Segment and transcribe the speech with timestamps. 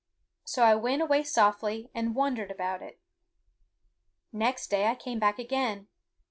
[0.45, 2.99] So I went away softly and wondered about it.
[4.33, 5.89] Next day I came back again.